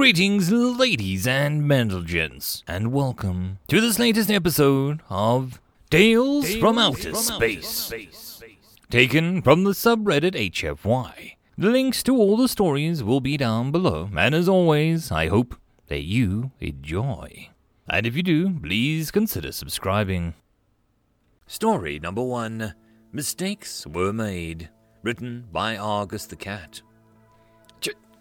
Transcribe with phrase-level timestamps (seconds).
[0.00, 7.10] Greetings, ladies and gents, and welcome to this latest episode of Tales, Tales from, Outer,
[7.10, 7.92] from space.
[7.92, 8.42] Outer Space.
[8.88, 11.36] Taken from the subreddit HFY.
[11.58, 15.54] The links to all the stories will be down below, and as always, I hope
[15.88, 17.50] that you enjoy.
[17.86, 20.32] And if you do, please consider subscribing.
[21.46, 22.74] Story number one
[23.12, 24.70] Mistakes Were Made.
[25.02, 26.80] Written by Argus the Cat.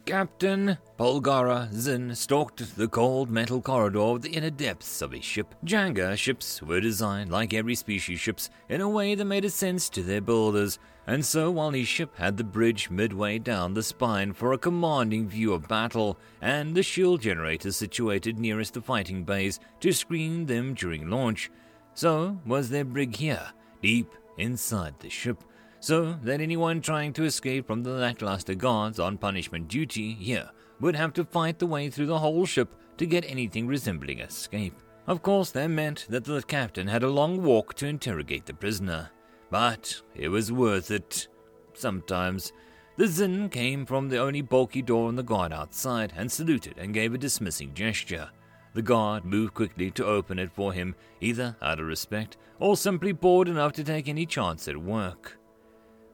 [0.09, 5.53] Captain Polgara Zin stalked the cold metal corridor of the inner depths of his ship.
[5.63, 9.87] Janga ships were designed like every species ships in a way that made a sense
[9.89, 14.33] to their builders, and so while his ship had the bridge midway down the spine
[14.33, 19.59] for a commanding view of battle, and the shield generators situated nearest the fighting bays
[19.79, 21.51] to screen them during launch,
[21.93, 23.53] so was their brig here,
[23.83, 25.43] deep inside the ship
[25.79, 30.95] so that anyone trying to escape from the lackluster guards on punishment duty here would
[30.95, 34.75] have to fight the way through the whole ship to get anything resembling escape.
[35.07, 39.09] Of course, that meant that the captain had a long walk to interrogate the prisoner,
[39.49, 41.27] but it was worth it.
[41.73, 42.51] Sometimes.
[42.97, 46.93] The Zin came from the only bulky door on the guard outside and saluted and
[46.93, 48.29] gave a dismissing gesture.
[48.73, 53.13] The guard moved quickly to open it for him, either out of respect or simply
[53.13, 55.38] bored enough to take any chance at work.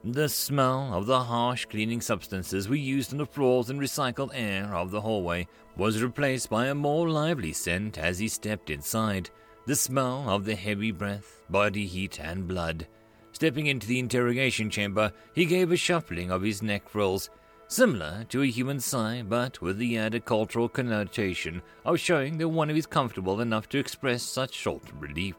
[0.08, 4.72] The smell of the harsh cleaning substances we used on the floors and recycled air
[4.72, 9.30] of the hallway was replaced by a more lively scent as he stepped inside.
[9.66, 12.86] The smell of the heavy breath, body heat, and blood.
[13.32, 17.28] Stepping into the interrogation chamber, he gave a shuffling of his neck frills,
[17.66, 22.70] similar to a human sigh, but with the added cultural connotation of showing that one
[22.70, 25.34] is comfortable enough to express such short relief.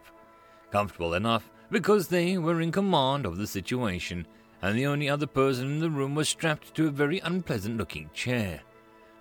[0.71, 4.25] Comfortable enough because they were in command of the situation
[4.61, 8.09] and the only other person in the room was strapped to a very unpleasant looking
[8.13, 8.61] chair.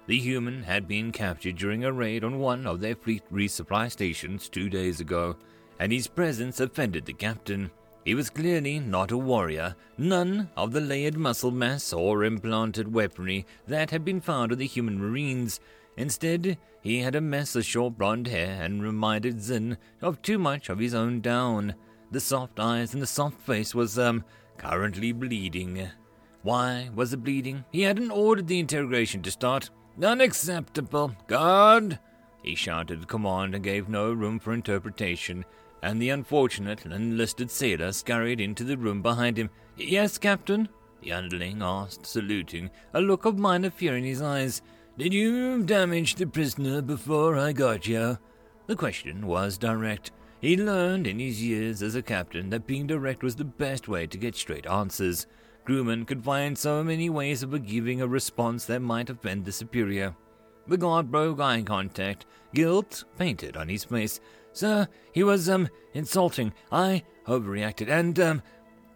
[0.06, 4.48] The human had been captured during a raid on one of their fleet resupply stations
[4.48, 5.36] two days ago,
[5.78, 7.70] and his presence offended the captain.
[8.04, 13.46] He was clearly not a warrior, none of the layered muscle mass or implanted weaponry
[13.66, 15.58] that had been found on the human marines.
[15.96, 20.68] Instead, he had a mess of short blonde hair and reminded Zin of too much
[20.68, 21.74] of his own down.
[22.12, 24.24] The soft eyes and the soft face was, um,
[24.58, 25.88] currently bleeding.
[26.42, 27.64] Why was it bleeding?
[27.72, 29.70] He hadn't ordered the interrogation to start.
[30.02, 31.14] Unacceptable.
[31.26, 31.98] Guard!
[32.42, 35.44] He shouted the command and gave no room for interpretation,
[35.82, 39.50] and the unfortunate enlisted sailor scurried into the room behind him.
[39.76, 40.68] Yes, Captain?
[41.02, 44.62] The underling asked, saluting, a look of minor fear in his eyes.
[44.98, 48.18] Did you damage the prisoner before I got here?
[48.66, 50.10] The question was direct.
[50.40, 54.06] He learned in his years as a captain that being direct was the best way
[54.06, 55.26] to get straight answers.
[55.64, 60.14] Crewmen could find so many ways of giving a response that might offend the superior.
[60.68, 64.20] The guard broke eye contact, guilt painted on his face.
[64.52, 66.52] Sir, he was, um, insulting.
[66.70, 68.42] I overreacted, and, um,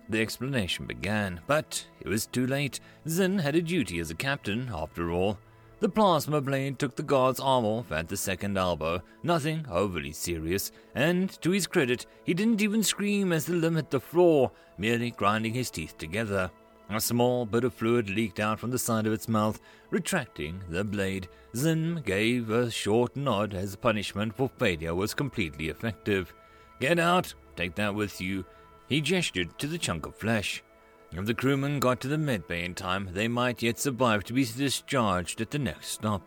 [0.09, 2.81] the explanation began, but it was too late.
[3.09, 5.39] Zin had a duty as a captain, after all.
[5.81, 10.73] The plasma blade took the guard's arm off at the second elbow, nothing overly serious,
[10.95, 15.11] and to his credit, he didn't even scream as the limb hit the floor, merely
[15.11, 16.51] grinding his teeth together.
[16.91, 19.59] A small bit of fluid leaked out from the side of its mouth,
[19.89, 21.29] retracting the blade.
[21.57, 26.35] Zin gave a short nod as punishment for failure was completely effective.
[26.79, 28.45] Get out, take that with you.
[28.87, 30.63] He gestured to the chunk of flesh.
[31.13, 34.45] If the crewmen got to the medbay in time, they might yet survive to be
[34.45, 36.23] discharged at the next stop.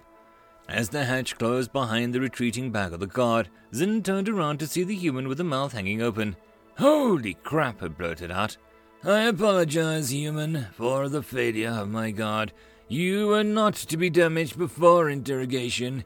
[0.67, 4.67] As the hatch closed behind the retreating back of the guard, Zin turned around to
[4.67, 6.35] see the human with the mouth hanging open.
[6.77, 8.57] Holy crap, he blurted out.
[9.03, 12.53] I apologize, human, for the failure of my guard.
[12.87, 16.03] You were not to be damaged before interrogation.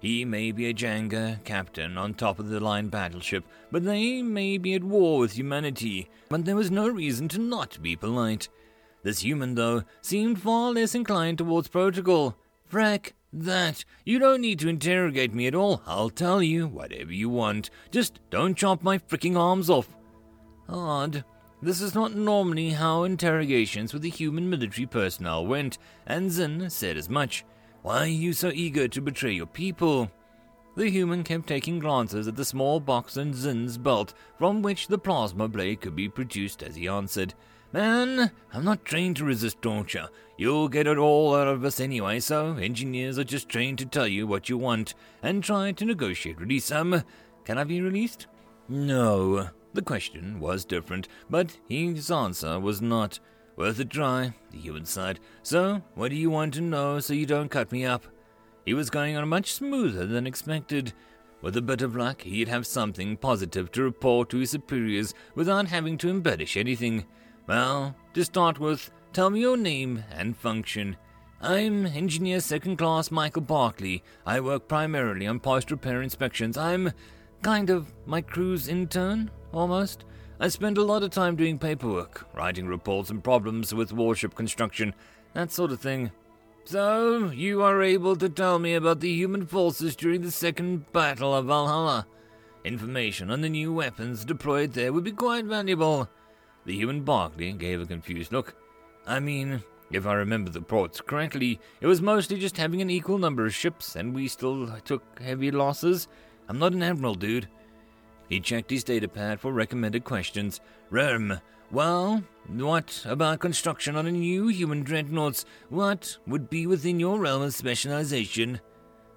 [0.00, 4.58] He may be a Janga captain on top of the line battleship, but they may
[4.58, 8.48] be at war with humanity, but there was no reason to not be polite.
[9.02, 12.36] This human, though, seemed far less inclined towards protocol.
[12.70, 13.84] Frack, that.
[14.04, 15.82] You don't need to interrogate me at all.
[15.86, 17.70] I'll tell you whatever you want.
[17.90, 19.88] Just don't chop my freaking arms off.
[20.68, 21.24] Odd.
[21.62, 26.96] This is not normally how interrogations with the human military personnel went, and Zin said
[26.96, 27.44] as much.
[27.86, 30.10] Why are you so eager to betray your people?
[30.74, 34.98] The human kept taking glances at the small box in Zin's belt from which the
[34.98, 37.32] plasma blade could be produced as he answered.
[37.72, 40.08] Man, I'm not trained to resist torture.
[40.36, 44.08] You'll get it all out of us anyway, so engineers are just trained to tell
[44.08, 46.72] you what you want and try to negotiate release.
[46.72, 47.04] Um,
[47.44, 48.26] can I be released?
[48.68, 49.50] No.
[49.74, 53.20] The question was different, but his answer was not.
[53.56, 55.18] Worth a try, the human sighed.
[55.42, 58.04] So, what do you want to know so you don't cut me up?
[58.66, 60.92] he was going on much smoother than expected.
[61.40, 65.68] With a bit of luck, he'd have something positive to report to his superiors without
[65.68, 67.06] having to embellish anything.
[67.46, 70.96] Well, to start with, tell me your name and function.
[71.40, 74.02] I'm Engineer Second Class Michael Barkley.
[74.26, 76.58] I work primarily on post repair inspections.
[76.58, 76.92] I'm
[77.42, 80.04] kind of my crew's intern, almost.
[80.38, 84.94] I spend a lot of time doing paperwork, writing reports and problems with warship construction,
[85.32, 86.10] that sort of thing.
[86.64, 91.34] So, you are able to tell me about the human forces during the Second Battle
[91.34, 92.06] of Valhalla.
[92.64, 96.08] Information on the new weapons deployed there would be quite valuable.
[96.64, 98.56] The human Barkley gave a confused look.
[99.06, 99.62] I mean,
[99.92, 103.54] if I remember the reports correctly, it was mostly just having an equal number of
[103.54, 106.08] ships, and we still took heavy losses.
[106.48, 107.48] I'm not an admiral, dude.
[108.28, 110.60] He checked his datapad for recommended questions.
[110.90, 111.40] Rem,
[111.70, 115.44] well, what about construction on a new human dreadnoughts?
[115.68, 118.60] What would be within your realm of specialization?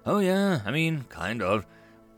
[0.04, 1.66] Oh, yeah, I mean, kind of.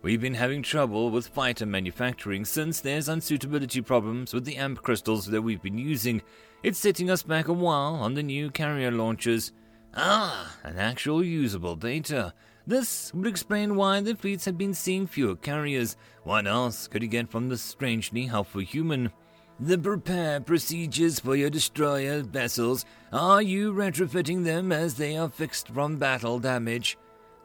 [0.02, 5.26] We've been having trouble with fighter manufacturing since there's unsuitability problems with the amp crystals
[5.26, 6.22] that we've been using.
[6.62, 9.52] It's setting us back a while on the new carrier launches.
[9.94, 12.32] Ah, an actual usable data.
[12.66, 15.96] This would explain why the fleets had been seeing fewer carriers.
[16.22, 19.10] What else could he get from the strangely helpful human?
[19.58, 25.68] The prepare procedures for your destroyer vessels, are you retrofitting them as they are fixed
[25.68, 26.96] from battle damage?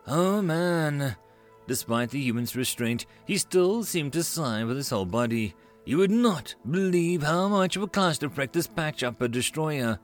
[0.08, 1.16] Oh man.
[1.68, 5.54] Despite the human's restraint, he still seemed to sigh with his whole body.
[5.86, 10.00] You would not believe how much of a cluster effect this patch up a destroyer.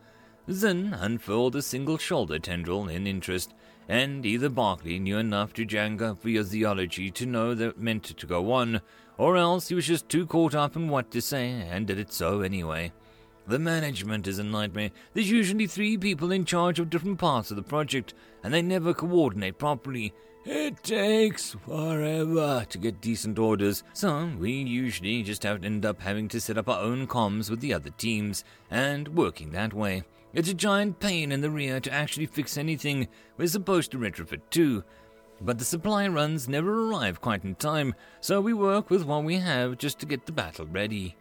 [0.45, 3.53] Then unfurled a single shoulder tendril in interest,
[3.87, 8.51] and either Barkley knew enough to Janga theology to know that it meant to go
[8.51, 8.81] on,
[9.17, 12.11] or else he was just too caught up in what to say and did it
[12.11, 12.91] so anyway.
[13.45, 14.91] The management is a nightmare.
[15.13, 18.93] There's usually three people in charge of different parts of the project, and they never
[18.93, 20.13] coordinate properly.
[20.45, 26.41] It takes forever to get decent orders, so we usually just end up having to
[26.41, 30.03] set up our own comms with the other teams, and working that way.
[30.33, 33.07] It's a giant pain in the rear to actually fix anything.
[33.37, 34.83] We're supposed to retrofit too,
[35.39, 39.37] but the supply runs never arrive quite in time, so we work with what we
[39.37, 41.15] have just to get the battle ready.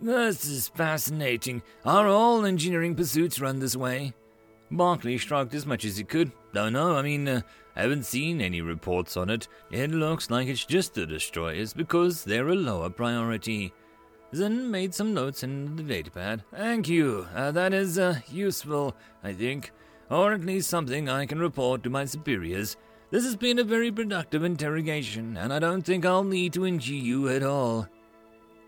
[0.00, 1.62] This is fascinating.
[1.84, 4.12] Are all engineering pursuits run this way?
[4.70, 6.32] Barkley shrugged as much as he could.
[6.52, 7.42] Don't know, I mean, uh,
[7.76, 9.46] haven't seen any reports on it.
[9.70, 13.72] It looks like it's just the destroyers because they're a lower priority.
[14.34, 16.42] Zin made some notes in the datapad.
[16.54, 17.26] Thank you.
[17.34, 19.72] Uh, that is uh, useful, I think,
[20.10, 22.76] or at least something I can report to my superiors.
[23.10, 26.94] This has been a very productive interrogation, and I don't think I'll need to injure
[26.94, 27.88] you at all.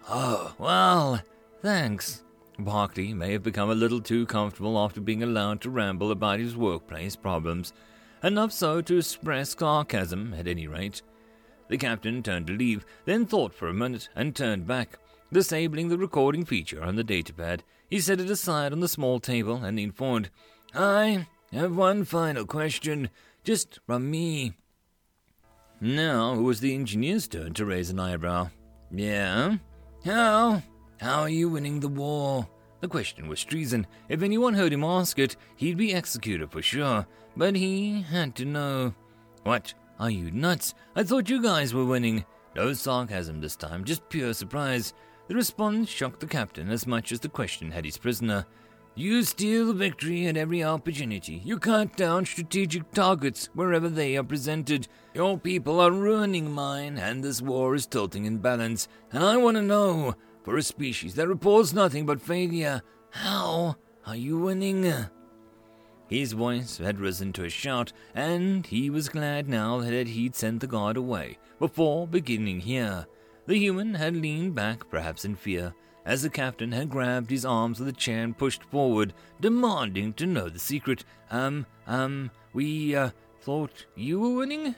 [0.08, 1.20] Oh, well,
[1.60, 2.22] thanks.
[2.58, 6.56] Barkley may have become a little too comfortable after being allowed to ramble about his
[6.56, 7.72] workplace problems,
[8.22, 11.02] enough so to express sarcasm at any rate.
[11.68, 14.98] The captain turned to leave, then thought for a minute and turned back.
[15.30, 19.56] Disabling the recording feature on the datapad, he set it aside on the small table
[19.56, 20.30] and forward.
[20.74, 23.10] I have one final question.
[23.44, 24.54] Just from me.
[25.80, 28.48] Now it was the engineer's turn to raise an eyebrow.
[28.90, 29.56] Yeah?
[30.04, 30.62] How?
[30.98, 32.48] How are you winning the war?
[32.80, 33.86] The question was treason.
[34.08, 37.06] If anyone heard him ask it, he'd be executed for sure.
[37.36, 38.94] But he had to know.
[39.42, 39.74] What?
[39.98, 40.74] Are you nuts?
[40.96, 42.24] I thought you guys were winning.
[42.54, 44.94] No sarcasm this time, just pure surprise.
[45.28, 48.46] The response shocked the captain as much as the question had his prisoner.
[48.94, 51.40] You steal victory at every opportunity.
[51.44, 54.88] You cut down strategic targets wherever they are presented.
[55.14, 58.88] Your people are ruining mine, and this war is tilting in balance.
[59.12, 64.16] And I want to know, for a species that reports nothing but failure, how are
[64.16, 64.92] you winning?
[66.08, 70.60] His voice had risen to a shout, and he was glad now that he'd sent
[70.60, 73.06] the guard away before beginning here.
[73.48, 75.72] The human had leaned back, perhaps in fear,
[76.04, 80.26] as the captain had grabbed his arms with a chair and pushed forward, demanding to
[80.26, 81.02] know the secret.
[81.30, 83.08] Um, um, we, uh,
[83.40, 84.74] thought you were winning?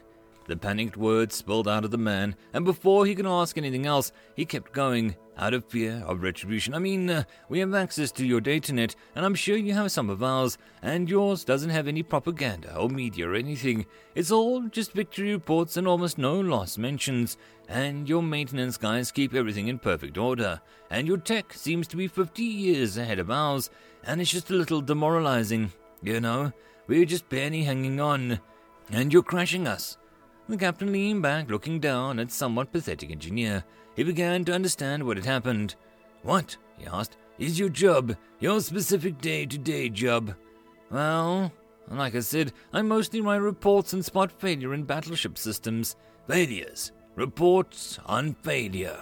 [0.47, 4.13] The panicked words spilled out of the man, and before he could ask anything else,
[4.35, 6.75] he kept going, out of fear of retribution.
[6.75, 10.11] I mean, uh, we have access to your datanet, and I'm sure you have some
[10.11, 13.87] of ours, and yours doesn't have any propaganda or media or anything.
[14.15, 19.35] It's all just victory reports and almost no loss mentions, and your maintenance guys keep
[19.35, 23.71] everything in perfect order, and your tech seems to be 50 years ahead of ours,
[24.05, 25.73] and it's just a little demoralizing.
[26.03, 26.53] You know,
[26.87, 28.41] we're just barely hanging on,
[28.91, 29.97] and you're crashing us.
[30.51, 33.63] The captain leaned back, looking down at somewhat pathetic engineer.
[33.95, 35.77] He began to understand what had happened.
[36.23, 36.57] What?
[36.77, 37.17] he asked.
[37.39, 40.35] Is your job, your specific day to day job?
[40.91, 41.53] Well,
[41.89, 45.95] Like I said, I mostly write reports and spot failure in battleship systems.
[46.27, 46.91] Failures.
[47.15, 48.99] Reports on failure.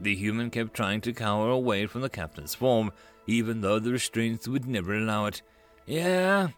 [0.00, 2.90] The human kept trying to cower away from the captain's form,
[3.28, 5.42] even though the restraints would never allow it.
[5.86, 6.48] Yeah,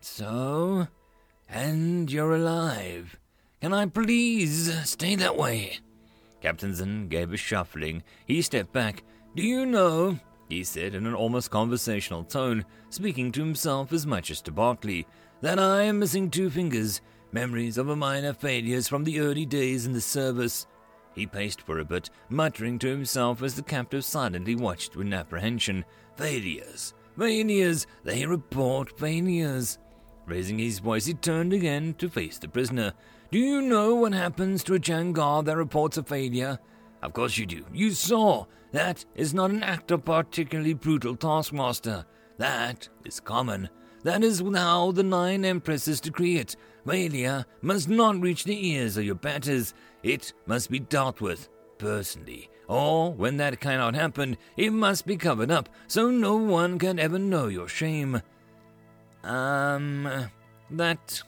[0.00, 0.86] so?
[1.48, 3.18] And you're alive.
[3.62, 5.78] Can I please stay that way?
[6.40, 8.02] Captain Zin gave a shuffling.
[8.26, 9.04] He stepped back.
[9.36, 14.32] Do you know, he said in an almost conversational tone, speaking to himself as much
[14.32, 15.06] as to Barkley,
[15.42, 19.86] that I am missing two fingers, memories of a minor failures from the early days
[19.86, 20.66] in the service.
[21.14, 25.84] He paced for a bit, muttering to himself as the captive silently watched with apprehension.
[26.16, 26.94] Failures.
[27.16, 27.86] Failures.
[28.02, 29.78] They report failures.
[30.26, 32.92] Raising his voice, he turned again to face the prisoner.
[33.32, 36.58] Do you know what happens to a Jangar that reports a failure?
[37.00, 37.64] Of course you do.
[37.72, 38.44] You saw.
[38.72, 42.04] That is not an act of particularly brutal taskmaster.
[42.36, 43.70] That is common.
[44.02, 46.56] That is how the nine empresses decree it.
[46.86, 49.72] Failure must not reach the ears of your betters.
[50.02, 51.48] It must be dealt with
[51.78, 52.50] personally.
[52.68, 57.18] Or, when that cannot happen, it must be covered up so no one can ever
[57.18, 58.20] know your shame.
[59.24, 60.28] Um,
[60.70, 61.22] that.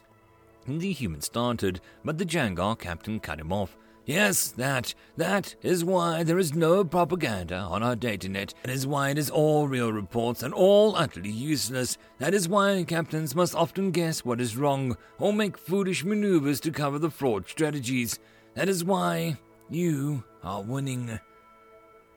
[0.66, 3.76] The human started, but the Jangar captain cut him off.
[4.06, 4.94] Yes, that.
[5.16, 8.52] That is why there is no propaganda on our datanet.
[8.62, 11.96] That is why it is all real reports and all utterly useless.
[12.18, 16.70] That is why captains must often guess what is wrong or make foolish maneuvers to
[16.70, 18.18] cover the fraud strategies.
[18.54, 19.38] That is why
[19.70, 21.18] you are winning.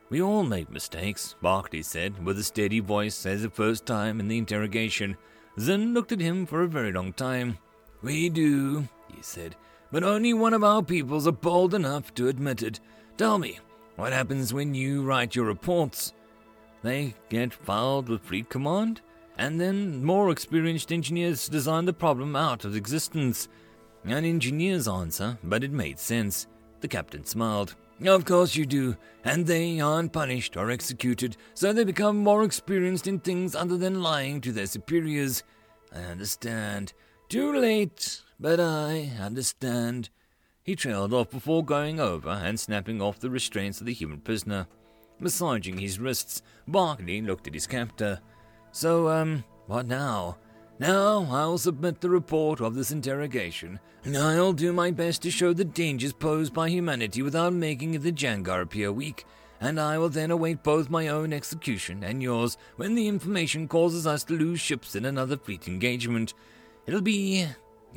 [0.09, 4.27] We all make mistakes, Barkley said, with a steady voice as the first time in
[4.27, 5.17] the interrogation.
[5.59, 7.57] Zin looked at him for a very long time.
[8.01, 9.55] We do, he said
[9.91, 12.79] but only one of our peoples are bold enough to admit it.
[13.17, 13.59] Tell me,
[13.95, 16.13] what happens when you write your reports?
[16.83, 19.01] They get filed with Fleet Command,
[19.37, 23.47] and then more experienced engineers design the problem out of existence.
[24.03, 26.47] An engineer's answer, but it made sense.
[26.81, 27.75] The captain smiled.
[28.05, 33.07] Of course you do, and they aren't punished or executed, so they become more experienced
[33.07, 35.43] in things other than lying to their superiors.
[35.93, 36.93] I understand.
[37.29, 38.21] Too late.
[38.39, 40.09] But I understand.
[40.63, 44.67] He trailed off before going over and snapping off the restraints of the human prisoner.
[45.19, 48.19] Massaging his wrists, Barkley looked at his captor.
[48.71, 50.37] So, um, what now?
[50.79, 53.79] Now I'll submit the report of this interrogation.
[54.03, 58.11] And I'll do my best to show the dangers posed by humanity without making the
[58.11, 59.25] Jangar appear weak,
[59.59, 64.05] and I will then await both my own execution and yours when the information causes
[64.05, 66.33] us to lose ships in another fleet engagement.
[66.87, 67.45] It'll be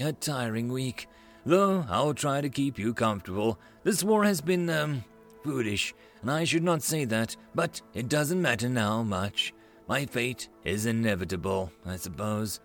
[0.00, 1.08] a tiring week,
[1.46, 3.58] though I'll try to keep you comfortable.
[3.84, 5.04] This war has been, um,
[5.44, 9.54] foolish, and I should not say that, but it doesn't matter now much.
[9.86, 12.60] My fate is inevitable, I suppose.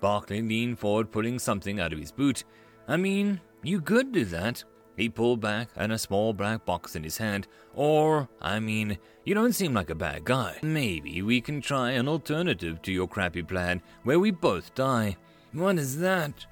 [0.00, 2.44] Barkley leaned forward, pulling something out of his boot.
[2.88, 4.64] I mean, you could do that.
[4.96, 7.48] He pulled back and a small black box in his hand.
[7.74, 10.58] Or, I mean, you don't seem like a bad guy.
[10.62, 15.16] Maybe we can try an alternative to your crappy plan where we both die.
[15.52, 16.46] What is that?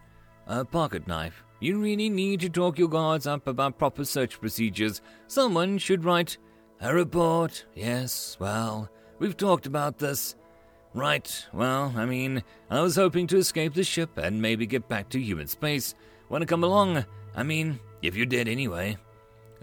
[0.46, 1.44] A pocket knife.
[1.60, 5.02] You really need to talk your guards up about proper search procedures.
[5.26, 6.38] Someone should write
[6.80, 7.64] a report.
[7.74, 8.88] Yes, well,
[9.18, 10.36] we've talked about this.
[10.94, 15.08] Right, well, I mean, I was hoping to escape the ship and maybe get back
[15.10, 15.94] to human space.
[16.28, 17.04] Want to come along?
[17.36, 18.96] I mean, if you're dead anyway.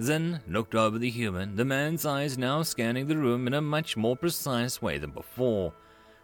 [0.01, 3.95] Zin looked over the human, the man's eyes now scanning the room in a much
[3.95, 5.73] more precise way than before,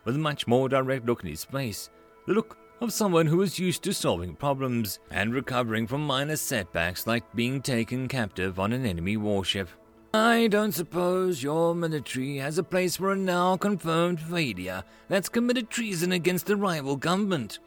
[0.04, 1.90] with a much more direct look in his face.
[2.28, 7.06] The look of someone who is used to solving problems and recovering from minor setbacks
[7.06, 9.70] like being taken captive on an enemy warship.
[10.14, 15.70] I don't suppose your military has a place for a now confirmed failure that's committed
[15.70, 17.60] treason against the rival government.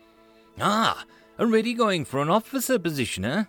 [0.60, 1.04] Ah,
[1.38, 3.44] already going for an officer position, eh?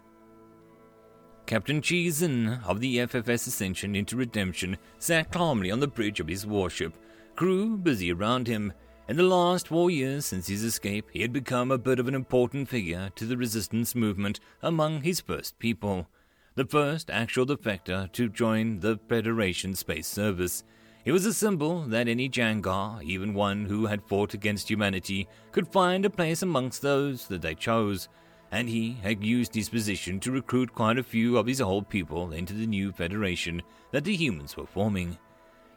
[1.45, 6.45] Captain Cheeson of the FFS Ascension into Redemption sat calmly on the bridge of his
[6.45, 6.93] warship,
[7.35, 8.71] crew busy around him,
[9.07, 12.15] in the last four years since his escape, he had become a bit of an
[12.15, 16.07] important figure to the resistance movement among his first people.
[16.55, 20.63] The first actual defector to join the Federation Space Service.
[21.03, 25.67] He was a symbol that any Jangar, even one who had fought against humanity, could
[25.67, 28.09] find a place amongst those that they chose,
[28.51, 32.31] and he had used his position to recruit quite a few of his old people
[32.31, 35.17] into the new Federation that the humans were forming.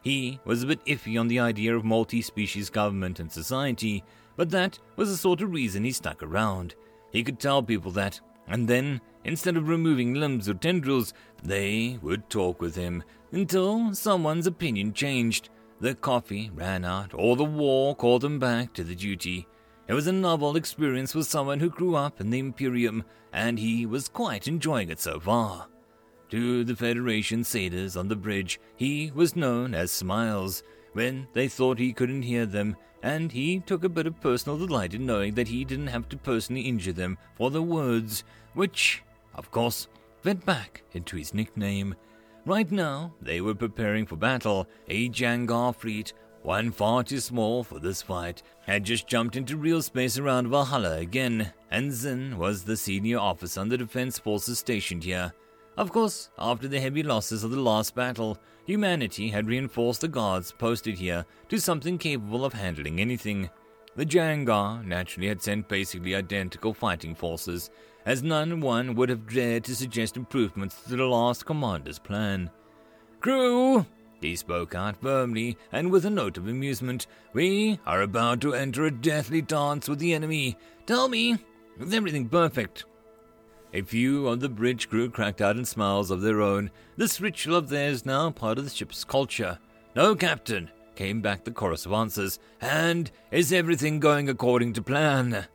[0.01, 4.03] He was a bit iffy on the idea of multi species government and society,
[4.35, 6.75] but that was the sort of reason he stuck around.
[7.11, 11.13] He could tell people that, and then, instead of removing limbs or tendrils,
[11.43, 15.49] they would talk with him until someone's opinion changed.
[15.81, 19.47] The coffee ran out, or the war called them back to the duty.
[19.87, 23.03] It was a novel experience for someone who grew up in the Imperium,
[23.33, 25.67] and he was quite enjoying it so far.
[26.29, 30.61] To the Federation sailors on the bridge, he was known as Smiles
[30.93, 34.93] when they thought he couldn't hear them, and he took a bit of personal delight
[34.93, 39.01] in knowing that he didn't have to personally injure them for their words, which,
[39.33, 39.87] of course,
[40.21, 41.95] fed back into his nickname.
[42.45, 44.67] Right now, they were preparing for battle.
[44.87, 49.81] A Jangar fleet, one far too small for this fight, had just jumped into real
[49.81, 55.03] space around Valhalla again, and Zin was the senior officer on the defense forces stationed
[55.03, 55.33] here.
[55.79, 60.51] Of course, after the heavy losses of the last battle, humanity had reinforced the guards
[60.51, 63.49] posted here to something capable of handling anything.
[63.95, 67.69] The Jangar naturally had sent basically identical fighting forces,
[68.05, 72.51] as none one would have dared to suggest improvements to the last commander's plan.
[73.21, 73.85] Crew,
[74.19, 78.83] he spoke out firmly and with a note of amusement, we are about to enter
[78.83, 80.57] a deathly dance with the enemy.
[80.85, 81.37] Tell me,
[81.79, 82.83] is everything perfect?
[83.73, 86.71] A few on the bridge crew cracked out in smiles of their own.
[86.97, 89.59] This ritual of theirs now part of the ship's culture.
[89.95, 92.39] No, Captain, came back the chorus of answers.
[92.61, 95.45] And is everything going according to plan?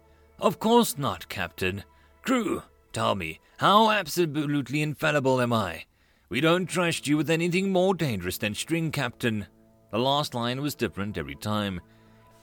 [0.40, 1.84] Of course not, Captain.
[2.22, 5.84] Crew, tell me, how absolutely infallible am I?
[6.28, 9.46] We don't trust you with anything more dangerous than string captain.
[9.90, 11.80] The last line was different every time,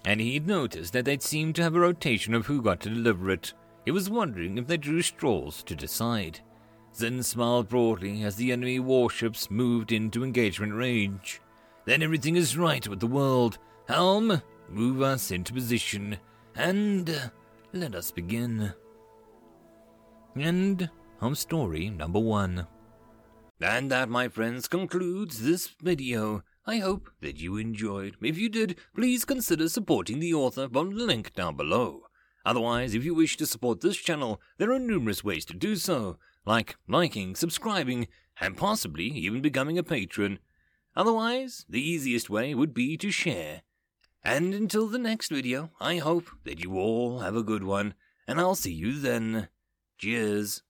[0.05, 3.29] and he'd noticed that they'd seemed to have a rotation of who got to deliver
[3.29, 3.53] it.
[3.85, 6.39] He was wondering if they drew straws to decide.
[6.93, 11.41] Zin smiled broadly as the enemy warships moved into engagement range.
[11.85, 13.57] Then everything is right with the world.
[13.87, 16.17] Helm, move us into position,
[16.55, 17.29] and uh,
[17.73, 18.73] let us begin.
[20.37, 22.67] End of story number one.
[23.61, 26.43] And that, my friends, concludes this video.
[26.65, 28.15] I hope that you enjoyed.
[28.21, 32.03] If you did, please consider supporting the author from the link down below.
[32.45, 36.17] Otherwise, if you wish to support this channel, there are numerous ways to do so,
[36.45, 38.07] like liking, subscribing,
[38.39, 40.39] and possibly even becoming a patron.
[40.95, 43.61] Otherwise, the easiest way would be to share.
[44.23, 47.93] And until the next video, I hope that you all have a good one,
[48.27, 49.49] and I'll see you then.
[49.97, 50.63] Cheers.